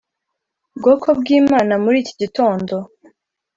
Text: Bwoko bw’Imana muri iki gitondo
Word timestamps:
Bwoko 0.77 1.07
bw’Imana 1.19 1.73
muri 1.83 1.97
iki 2.03 2.13
gitondo 2.21 2.75